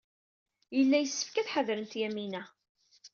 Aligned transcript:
Yella 0.77 0.97
yessefk 0.99 1.35
ad 1.37 1.51
ḥadrent 1.53 1.93
Yamina. 1.99 2.43